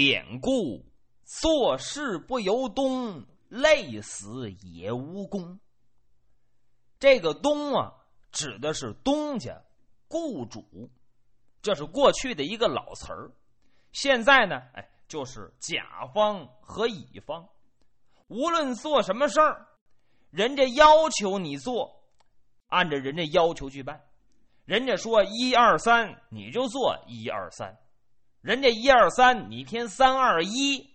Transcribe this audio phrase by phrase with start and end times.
[0.00, 0.86] 典故：
[1.24, 5.58] 做事不由东，累死也无功。
[7.00, 7.92] 这个“东”啊，
[8.30, 9.60] 指的是东家
[10.06, 10.88] 雇主，
[11.60, 13.32] 这是过去的一个老词儿。
[13.90, 17.48] 现在呢，哎，就是甲方和乙方，
[18.28, 19.66] 无论做什么事儿，
[20.30, 22.04] 人家要求你做，
[22.68, 24.00] 按照人家要求去办。
[24.64, 27.74] 人家说一二三，你就做一二三；
[28.40, 30.90] 人家一二三，你偏三二一，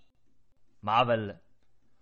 [0.80, 1.36] 麻烦了。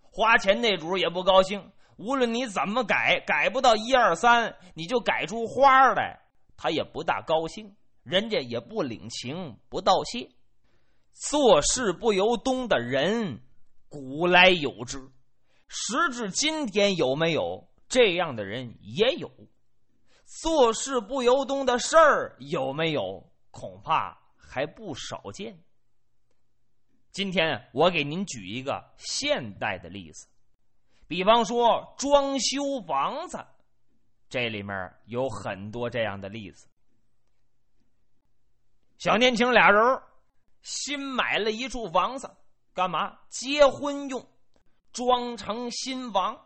[0.01, 6.19] 花钱那主也不高兴，无论你怎么改，改不到一二三，你就改出花来，
[6.55, 10.29] 他也不大高兴，人家也不领情，不道谢。
[11.13, 13.41] 做事不由东的人，
[13.89, 15.11] 古来有之，
[15.67, 18.77] 时至今天有没有这样的人？
[18.81, 19.31] 也有。
[20.25, 23.29] 做事不由东的事儿有没有？
[23.51, 24.20] 恐怕
[24.51, 25.57] 还不少见。
[27.13, 30.27] 今天我给您举一个现代的例子，
[31.07, 33.45] 比方说装修房子，
[34.29, 36.67] 这里面有很多这样的例子。
[38.97, 40.01] 小年轻俩人
[40.63, 42.29] 新买了一处房子，
[42.73, 43.17] 干嘛？
[43.29, 44.27] 结婚用，
[44.91, 46.37] 装成新房。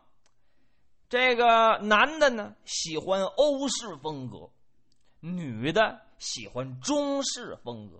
[1.08, 4.48] 这个男的呢喜欢欧式风格，
[5.18, 7.96] 女的喜欢中式风格。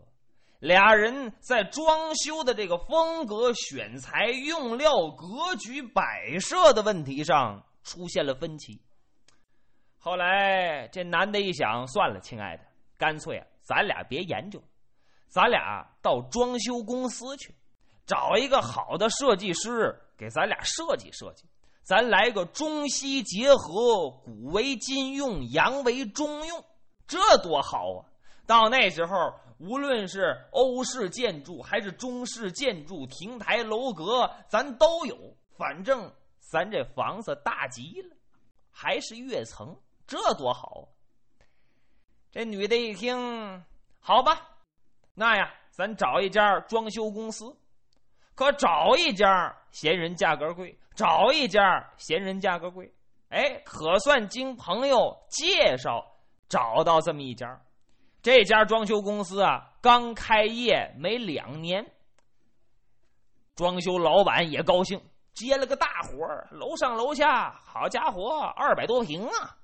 [0.59, 8.81] 俩人在装修的这个风格、选材、用料、格局、摆设的问题上出现了分歧。
[9.99, 12.63] 后来这男的一想，算了，亲爱的，
[12.97, 14.63] 干脆啊，咱俩别研究，
[15.29, 17.55] 咱俩到装修公司去，
[18.07, 21.45] 找一个好的设计师给咱俩设计设计。
[21.83, 26.65] 咱来个中西结合，古为今用，洋为中用，
[27.07, 28.05] 这多好啊！
[28.47, 35.17] 到那时候，无论是欧式建筑还是中式建筑，亭台楼阁，咱都有。
[35.57, 38.17] 反正咱这房子大极了，
[38.71, 39.77] 还是跃层，
[40.07, 40.89] 这多好！
[42.31, 43.65] 这女的一听，
[43.99, 44.49] 好吧，
[45.15, 47.57] 那呀，咱找一家装修公司。
[48.35, 52.93] 可找一家嫌人价格贵，找一家嫌人价格贵，
[53.31, 56.07] 哎，可算经朋友介绍
[56.49, 57.61] 找到这么一家。
[58.23, 61.87] 这家装修公司啊，刚开业没两年，
[63.55, 65.01] 装修老板也高兴，
[65.33, 69.57] 接了个大活楼上楼下，好家伙，二百多平啊，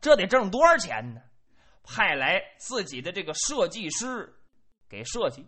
[0.00, 1.20] 这得挣多少钱呢？
[1.82, 4.32] 派来自己的这个设计师
[4.88, 5.46] 给设计。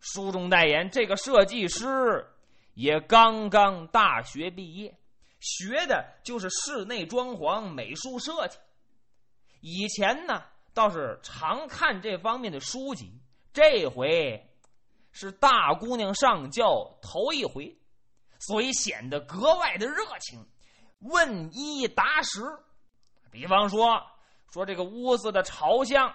[0.00, 2.26] 书中代言，这个设计师
[2.74, 4.94] 也刚刚大学毕业，
[5.40, 8.58] 学的就是室内装潢、美术设计。
[9.60, 10.42] 以前呢，
[10.74, 13.20] 倒是常看这方面的书籍，
[13.52, 14.48] 这回
[15.12, 17.76] 是大姑娘上轿头一回，
[18.38, 20.46] 所以显得格外的热情，
[21.00, 22.40] 问一答十。
[23.30, 24.02] 比方说，
[24.52, 26.14] 说这个屋子的朝向，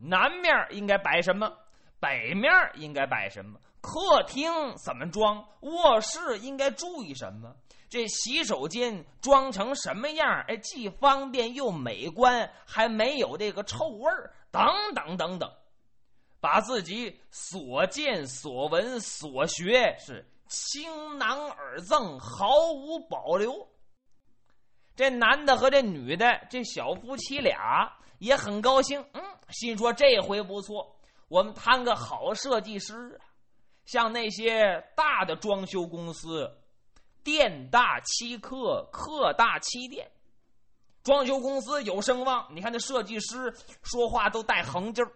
[0.00, 1.56] 南面应该摆什么？
[2.00, 3.60] 北面应该摆什么？
[3.80, 5.44] 客厅怎么装？
[5.60, 7.54] 卧室应该注意什么？
[7.92, 10.26] 这洗手间装成什么样？
[10.48, 14.64] 哎，既方便又美观，还没有这个臭味儿，等
[14.94, 15.52] 等等等，
[16.40, 23.68] 把自己所见所闻所学是倾囊而赠，毫无保留。
[24.96, 30.96] 这男的和这女的，这小夫妻俩也很高兴，嗯，心说这回不错。
[31.28, 33.20] 我们摊个好设计师，
[33.84, 36.50] 像那些大的装修公司，
[37.22, 40.10] 店大欺客，客大欺店。
[41.02, 43.52] 装修公司有声望，你看那设计师
[43.82, 45.12] 说话都带横劲儿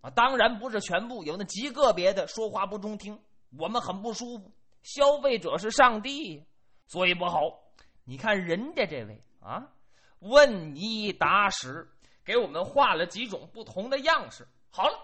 [0.00, 0.10] 啊。
[0.10, 3.20] 当然不是全部，有那极个别的说话不中听，
[3.56, 4.50] 我们很不舒服。
[4.82, 6.44] 消费者是上帝，
[6.88, 7.38] 所以不好。
[8.04, 9.68] 你看人家这位啊，
[10.18, 11.88] 问一答十，
[12.24, 14.46] 给我们画了几种不同的样式。
[14.70, 14.98] 好了。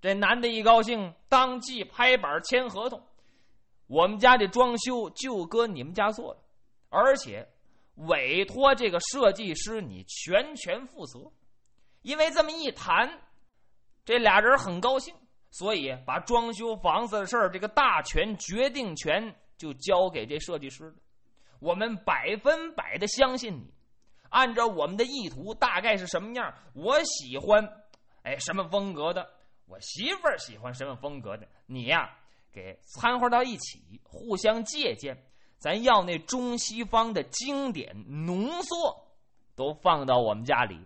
[0.00, 3.00] 这男的一高兴，当即拍板签合同。
[3.92, 6.40] 我们家这装修就搁你们家做的，
[6.88, 7.46] 而且
[7.96, 11.30] 委托这个设计师你全权负责。
[12.00, 13.20] 因为这么一谈，
[14.02, 15.14] 这俩人很高兴，
[15.50, 20.94] 所以把装修房子的事儿这个大权决定权就交给这设计师了。
[21.60, 23.74] 我们百分百的相信你，
[24.30, 26.50] 按照我们的意图大概是什么样？
[26.72, 27.62] 我喜欢，
[28.22, 29.28] 哎，什么风格的？
[29.66, 31.46] 我媳妇儿喜欢什么风格的？
[31.66, 32.18] 你呀，
[32.52, 35.16] 给掺和到一起，互相借鉴。
[35.58, 37.96] 咱要那中西方的经典
[38.26, 39.06] 浓缩，
[39.54, 40.78] 都放到我们家里。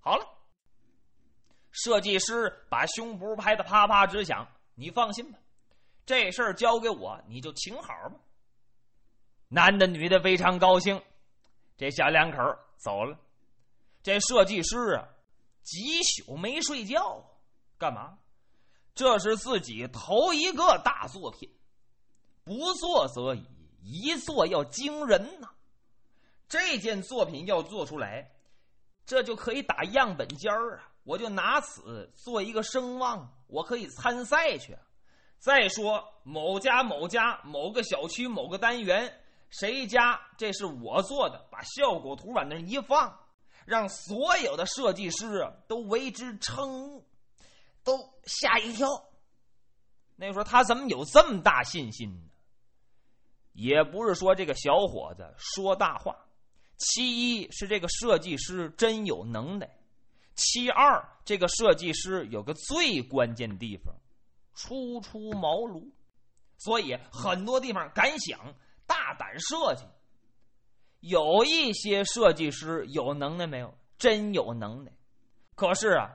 [0.00, 0.24] 好了，
[1.72, 4.46] 设计师把胸脯拍得啪啪直响。
[4.76, 5.38] 你放心吧，
[6.06, 8.16] 这事儿交给我，你就请好吧。
[9.48, 11.02] 男的女的非常高兴，
[11.76, 12.38] 这小两口
[12.76, 13.18] 走了。
[14.02, 15.08] 这设计师啊，
[15.62, 17.24] 几宿没睡觉，
[17.78, 18.18] 干嘛？
[18.94, 21.50] 这是自己头一个大作品，
[22.44, 23.44] 不做则已，
[23.82, 25.50] 一做要惊人呐。
[26.48, 28.30] 这件作品要做出来，
[29.04, 30.88] 这就可以打样本尖儿啊！
[31.02, 34.76] 我就拿此做一个声望，我可以参赛去。
[35.38, 39.20] 再说某家某家某个小区某个单元，
[39.50, 43.14] 谁家这是我做的，把效果图往那一放，
[43.66, 47.02] 让所有的设计师都为之称，
[47.84, 48.88] 都吓一跳。
[50.16, 52.30] 那时候他怎么有这么大信心呢？
[53.52, 56.16] 也不是说这个小伙子说大话。
[56.76, 59.78] 其一是这个设计师真有能耐，
[60.34, 63.94] 其二这个设计师有个最关键地方，
[64.54, 65.88] 初出茅庐，
[66.58, 68.54] 所以很多地方敢想
[68.86, 69.84] 大胆设计。
[70.98, 73.72] 有一些设计师有能耐没有？
[73.96, 74.90] 真有能耐，
[75.54, 76.10] 可是啊，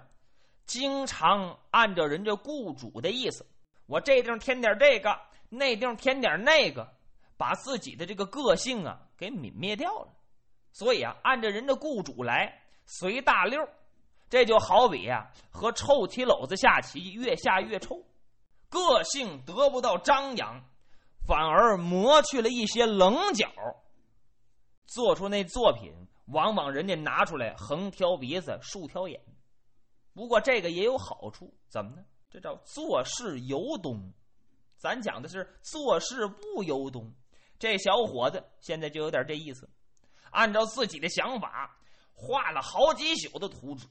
[0.69, 3.43] 经常按照人家雇主的意思，
[3.87, 5.19] 我这地方添点这个，
[5.49, 6.87] 那地方添点那个，
[7.37, 10.07] 把自己的这个个性啊给泯灭掉了。
[10.71, 13.67] 所以啊，按照人家雇主来随大溜，
[14.29, 18.05] 这就好比啊和臭棋篓子下棋，越下越臭，
[18.69, 20.61] 个性得不到张扬，
[21.25, 23.49] 反而磨去了一些棱角，
[24.85, 25.91] 做出那作品，
[26.27, 29.19] 往往人家拿出来横挑鼻子竖挑眼。
[30.19, 32.03] 不过这个也有好处，怎么呢？
[32.29, 34.11] 这叫做事由东，
[34.75, 37.09] 咱讲的是做事不由东。
[37.57, 39.69] 这小伙子现在就有点这意思。
[40.31, 41.73] 按照自己的想法
[42.13, 43.87] 画了好几宿的图纸，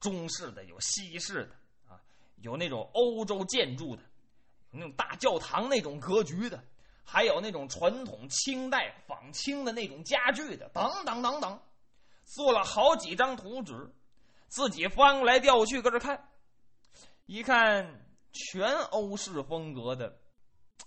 [0.00, 1.50] 中式的，有西式的，
[1.92, 2.00] 啊，
[2.36, 4.02] 有那种欧洲建筑的，
[4.70, 6.64] 有那种大教堂那种格局的，
[7.04, 11.60] 还有那种传统清代仿清的那种家具的，等等等等，
[12.24, 13.92] 做了好几张图纸，
[14.54, 16.28] 自己翻过来调去搁这看，
[17.26, 20.16] 一看全欧式风格的，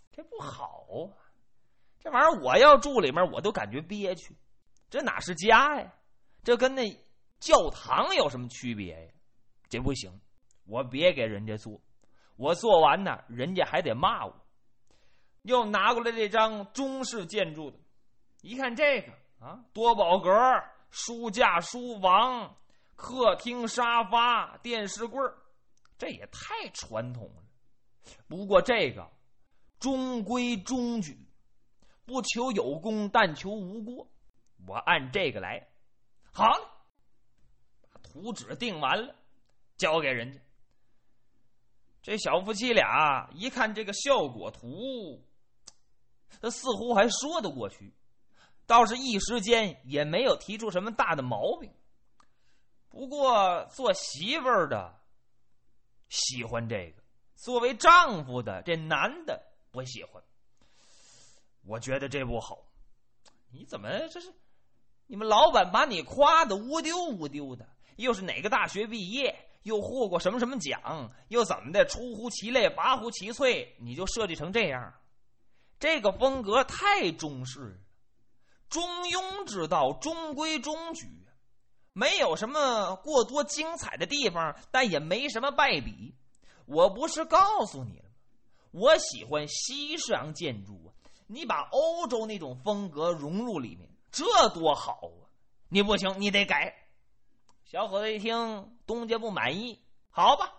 [0.09, 1.11] 这不好啊！
[1.99, 4.33] 这玩意儿我要住里面，我都感觉憋屈。
[4.89, 5.93] 这哪是家呀？
[6.45, 6.89] 这跟那
[7.41, 9.11] 教堂有什么区别呀？
[9.67, 10.17] 这不行，
[10.65, 11.81] 我别给人家做，
[12.37, 14.33] 我做完呢，人家还得骂我。
[15.41, 17.77] 又拿过来这张中式建筑的，
[18.43, 19.11] 一看这个
[19.41, 20.31] 啊，多宝格、
[20.89, 22.55] 书架、书房、
[22.97, 25.21] 客厅沙发、电视柜
[25.97, 27.43] 这也太传统了。
[28.27, 29.09] 不过这个
[29.79, 31.17] 中规中矩，
[32.05, 34.09] 不求有功，但求无过。
[34.67, 35.67] 我按这个来，
[36.33, 36.51] 好，
[38.01, 39.15] 图纸定完了，
[39.77, 40.39] 交给人家。
[42.01, 45.23] 这小夫妻俩一看这个效果图，
[46.41, 47.93] 他似乎还说得过去，
[48.65, 51.71] 倒是一时间也没有提出什么大的毛病。
[52.97, 54.91] 不过做媳妇儿的
[56.09, 57.03] 喜欢这个，
[57.35, 59.39] 作为丈夫的这男的
[59.69, 60.23] 不喜欢。
[61.63, 62.57] 我觉得这不好，
[63.51, 64.33] 你怎么这是？
[65.05, 74.91] 你们老板把你夸的乌丢乌丢的，又是哪个大学毕业，又获过什么什么奖，又怎么的出乎其类拔乎其萃，你就设计成这样？
[75.79, 77.79] 这个风格太中式，
[78.69, 81.05] 中庸之道，中规中矩，
[81.97, 86.13] 没有什么过多精彩的地方，但也没什么败笔。
[86.67, 88.11] 我不是告诉你了吗？
[88.69, 90.93] 我喜欢西式洋建筑啊，
[91.25, 93.89] 你把欧洲那种风格融入里面。
[94.11, 94.91] 这多好
[95.23, 95.25] 啊！
[95.69, 96.71] 你不行，你得改。
[97.65, 100.53] 小伙子一听，东家不满意，好吧，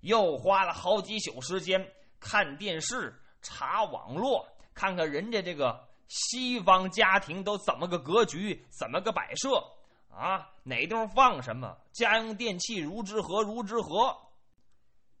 [0.00, 4.44] 又花了好几宿时间看电视、查网络，
[4.74, 9.62] 看看人家这个西方家庭都怎么个格局，怎么个摆设
[10.10, 10.52] 啊？
[10.62, 11.76] 哪地方放什么？
[11.92, 14.16] 家用电器如之何如之何？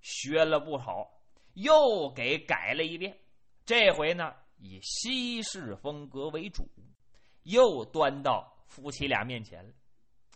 [0.00, 1.10] 学了不少，
[1.54, 3.18] 又给改了一遍。
[3.64, 6.68] 这回呢，以西式风格为主。
[7.42, 9.72] 又端到夫妻俩面前了，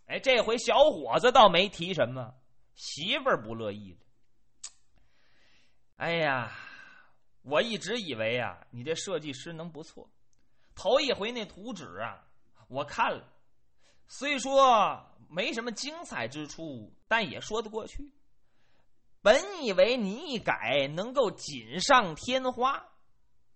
[0.06, 2.32] 哎，这回小伙子倒没提什么，
[2.76, 3.98] 媳妇儿不乐意了。
[5.96, 6.52] 哎呀，
[7.42, 10.08] 我一直以为啊，你这设计师能不错，
[10.76, 12.24] 头一回那图纸啊，
[12.68, 13.28] 我看了，
[14.12, 18.12] 虽说没什么精彩之处，但也说得过去。
[19.22, 22.84] 本以为你一改能够锦上添花，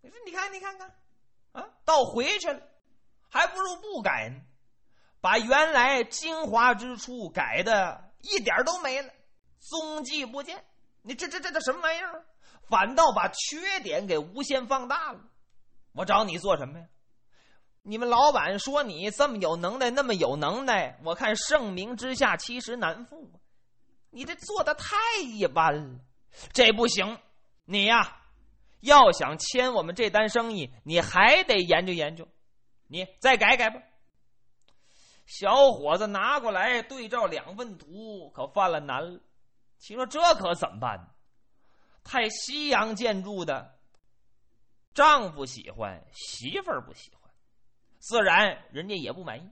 [0.00, 0.94] 你说你看你看看，
[1.52, 2.62] 啊，倒回去了。
[3.28, 4.40] 还不如不改呢，
[5.20, 9.12] 把原来精华之处改的一点都没了，
[9.58, 10.64] 踪迹不见。
[11.02, 12.24] 你这这这这什么玩意儿？
[12.68, 15.20] 反倒把缺点给无限放大了。
[15.94, 16.86] 我找你做什么呀？
[17.86, 23.30] 你们老板说你这么有能耐，那么有能耐，我看盛名之下其实难副。
[24.08, 26.00] 你这做的太一般了，
[26.54, 27.18] 这不行。
[27.66, 28.22] 你呀，
[28.80, 32.26] 要想签我们这单生意，你还得研究研究，
[32.86, 33.82] 你再改改吧。
[35.26, 39.20] 小伙子拿过来对照两份图，可犯了难了。
[39.78, 41.10] 心说这可怎么办？
[42.02, 43.74] 太西洋建筑的，
[44.94, 47.23] 丈夫喜欢，媳妇儿不喜欢，
[48.06, 49.50] 自然人家也不满意。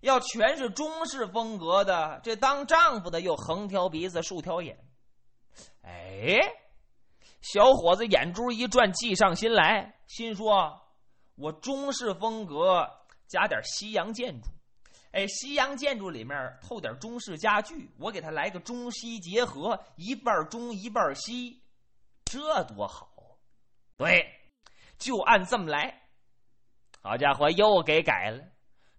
[0.00, 4.78] 要全是中式风格的，这当丈夫的又横挑鼻子竖挑眼。
[5.82, 6.38] 哎，
[7.40, 10.80] 小伙子眼珠一转，计上心来，心说
[11.34, 12.88] ：“我中式风格
[13.26, 14.48] 加点西洋建筑。”
[15.10, 21.60] 哎，西洋建筑里面透点中式家具，我给他来个中西结合，一半中一半西，
[22.24, 23.10] 这多好！
[23.96, 24.30] 对，
[24.98, 26.05] 就按这么来。
[27.06, 28.42] 好家伙，又给改了。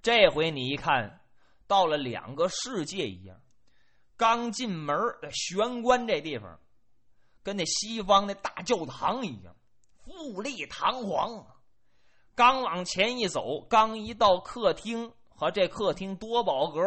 [0.02, 1.20] 这回你一看，
[1.68, 3.38] 到了两个世界一样。
[4.16, 4.96] 刚进门
[5.34, 6.58] 玄关这地方，
[7.44, 9.54] 跟那西方那大教堂一样，
[10.06, 11.46] 富丽堂皇。
[12.34, 15.12] 刚往前一走，刚一到客厅。
[15.40, 16.82] 和这客厅多宝阁、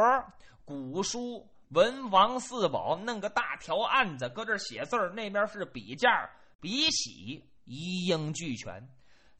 [0.65, 4.97] 古书、文房四宝，弄个大条案子，搁这写字。
[5.15, 6.29] 那边是笔架、
[6.61, 8.89] 笔洗，一应俱全。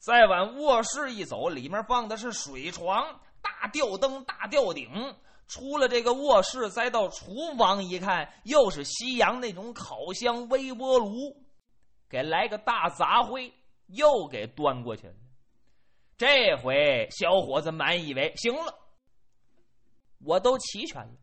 [0.01, 4.89] 再往卧室一走，里面放的是水床、大吊灯、大吊顶。
[5.47, 11.45] 出了这个卧室，再到厨房一看，又是西洋那种烤箱、微波炉，
[12.09, 13.51] 给来个大杂烩，
[13.87, 15.13] 又给端过去了。
[16.17, 18.73] 这回小伙子满以为行了。
[20.25, 21.13] 我都齐全了，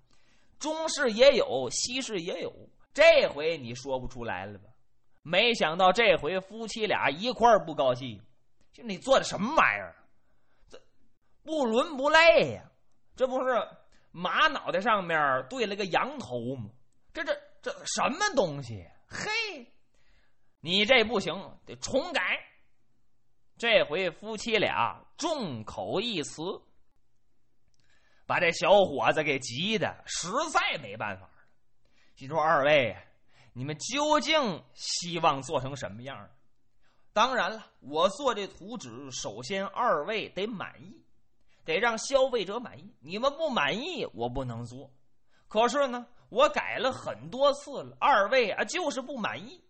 [0.60, 2.52] 中式也有，西式也有。
[2.94, 4.68] 这回你说不出来了吧？
[5.22, 8.20] 没想到这回夫妻俩一块儿不高兴，
[8.82, 9.94] 你做的什么玩意儿？
[10.68, 10.80] 这
[11.42, 12.62] 不伦不类呀！
[13.16, 13.68] 这不是
[14.10, 16.70] 马脑袋上面对了个羊头吗？
[17.12, 18.86] 这这这什么东西？
[19.08, 19.72] 嘿，
[20.60, 21.34] 你这不行，
[21.66, 22.38] 得重改。
[23.56, 26.42] 这回夫妻俩众口一词。
[28.26, 31.32] 把这小伙子给急的，实在没办法了。
[32.14, 32.94] 心说：“二位，
[33.54, 36.28] 你们究竟希望做成什么样？
[37.18, 41.04] 当然了，我做这图纸，首先二位得满意，
[41.64, 42.94] 得让消费者满意。
[43.00, 44.88] 你们不满意，我不能做。
[45.48, 49.60] 可是呢，我改了很多次了，二位啊就是不满意。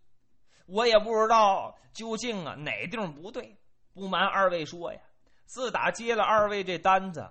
[0.66, 3.56] 我也不知道究竟啊哪地方不对。
[3.94, 5.00] 不瞒二位说呀，
[5.46, 7.26] 自打接了二位这单子。”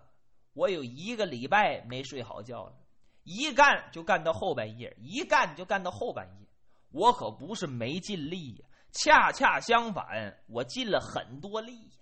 [0.55, 2.73] 我有一个礼拜没睡好觉了，
[3.21, 6.47] 一干就干到后半夜，一干就干到后半夜。
[6.89, 8.65] 我可不是没尽力呀，
[8.97, 10.05] 恰恰相反，
[10.47, 11.97] 我尽了很多力呀。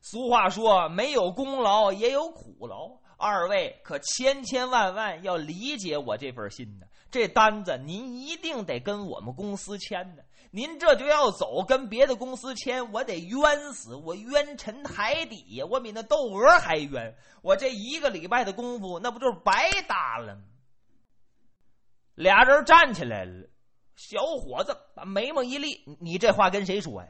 [0.00, 6.86] 俗话说，没有功劳也有苦劳，二位可千千万万要理解我这份心呢。
[7.10, 10.22] 这单子您一定得跟我们公司签呢。
[10.50, 15.66] 您这就要走，跟别的公司签，我得冤死，我冤沉海底呀！
[15.70, 17.14] 我比那窦娥还冤。
[17.42, 20.42] 我这一个礼拜的功夫，那不就是白搭了吗？
[22.14, 23.46] 俩人站起来了，
[24.00, 27.08] 小伙子把眉毛一立：“你这话跟谁说呀？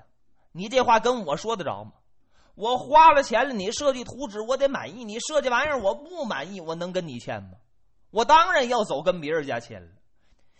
[0.51, 1.93] 你这话跟我说得着吗？
[2.57, 7.51] 我花了钱了，你设计图纸我得满意，你设计玩意儿我不满意，我能跟你签吗？
[8.11, 9.93] 我当然要走，跟别人家签了。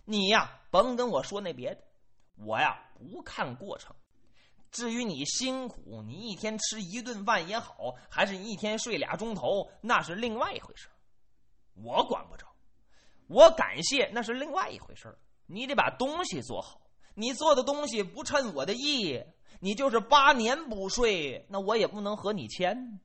[0.05, 1.83] 你呀，甭跟我说那别的。”
[2.47, 3.97] 我呀不看过程，
[4.71, 10.89] 至于你辛苦，你一天吃一顿饭也好，还是一天睡俩钟头，那是另外一回事
[11.75, 12.47] 我管不着。
[13.27, 15.19] 我感谢那是另外一回事
[15.51, 16.81] 你得把东西做好，
[17.15, 19.23] 你做的东西不称我的意，
[19.61, 23.01] 你就是八年不睡，那我也不能和你签。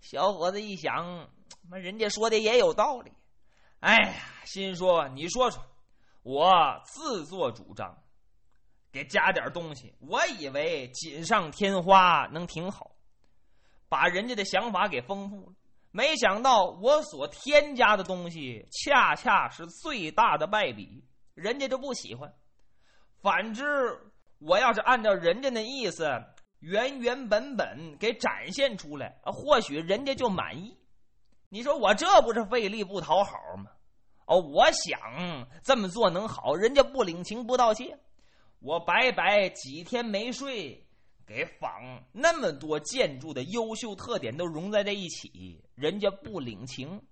[0.00, 1.28] 小伙子一想，
[1.70, 3.12] 那人家说的也有道理。
[3.80, 5.62] 哎呀，心说你说说，
[6.22, 6.50] 我
[6.84, 7.96] 自作主张。
[8.92, 12.92] 给加点东西，我以为锦上添花能挺好，
[13.88, 15.52] 把人家的想法给丰富了。
[15.90, 21.02] 没想到我所添加的东西，恰恰是最大的败笔，
[21.34, 22.32] 人家就不喜欢。
[23.20, 23.64] 反之，
[24.38, 26.04] 我要是按照人家那意思，
[26.60, 30.76] 原原本本给展现出来，或许人家就满意。
[31.48, 33.70] 你说我这不是费力不讨好吗？
[34.26, 37.98] 哦，我想这么做能好，人家不领情不道谢。
[38.60, 40.86] 我白白几天没睡，
[41.26, 47.02] 给仿那么多建筑的优秀特点都融在在一起，人家不领情。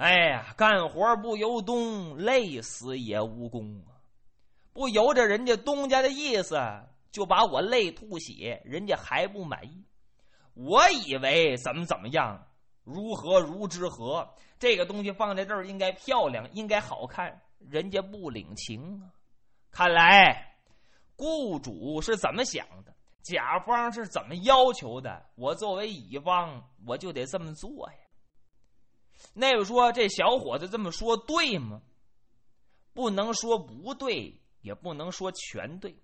[0.00, 4.00] 哎呀，干活不由东，累死也无功啊！
[4.72, 6.58] 不由着人家东家的意思，
[7.12, 9.84] 就把我累吐血，人家还不满意。
[10.54, 12.46] 我以为怎么怎么样，
[12.82, 14.26] 如何如之何，
[14.58, 19.12] 这个东西放在这儿应该漂亮，应该好看，人家不领情啊。
[19.70, 20.56] 看来
[21.14, 27.98] 雇主是怎么想的，甲方是怎么要求的，我作为乙方，我就得这么做呀。
[29.34, 31.82] 那位说这小伙子这么说对吗？
[32.92, 34.36] 不能说不对。
[34.62, 35.96] 也不能说全对。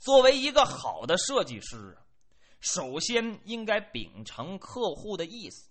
[0.00, 1.96] 作为一个好的设计师，
[2.58, 5.70] 首先应该秉承客户的意思，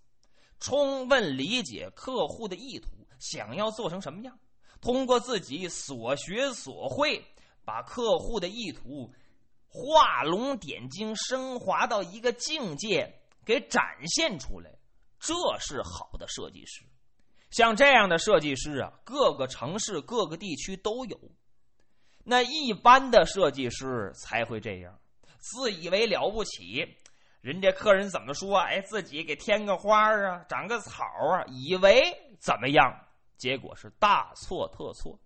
[0.61, 2.87] 充分理解客户的意图，
[3.19, 4.39] 想要做成什么样，
[4.79, 7.25] 通过自己所学所会，
[7.65, 9.13] 把客户的意图
[9.67, 13.83] 画龙点睛，升华到一个境界，给展
[14.15, 14.78] 现出来。
[15.19, 16.85] 这是好的设计师。
[17.51, 21.19] 像这样的设计师啊，各个城市、各个地区都有。
[22.23, 24.99] 那一般的设计师才会这样，
[25.39, 26.85] 自以为了不起，
[27.41, 28.57] 人家客人怎么说？
[28.59, 32.93] 哎，自己给添个花啊，长个草啊，以为怎么样？
[33.37, 35.19] 结果是大错特错。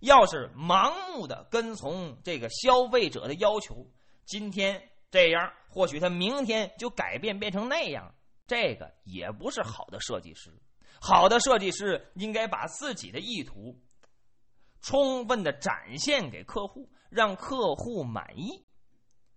[0.00, 3.86] 要是盲目的跟从这个消费者的要求，
[4.26, 8.12] 今天这样，或许他明天就改变变成那样，
[8.46, 10.52] 这个也不是好的设计师。
[11.00, 13.78] 好的设计师应该把自己的意图。
[14.80, 18.64] 充分的展现给客户，让客户满意。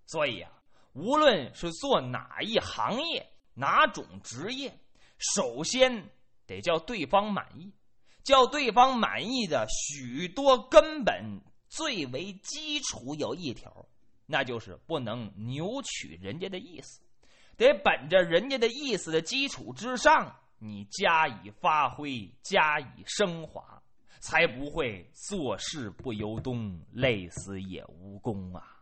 [0.06, 0.52] 所以啊，
[0.94, 4.78] 无论是做哪一行业、哪种职业，
[5.18, 6.10] 首先
[6.46, 7.74] 得叫对方满意。
[8.24, 13.88] 叫对方满意的许多根本最为基础有一条，
[14.26, 17.00] 那就是不能扭曲人家的意思，
[17.58, 23.82] 得本着人家的意思的基础之上，你加以发挥，加以升华。
[24.20, 28.77] 才不会做事不由东，累死也无功啊！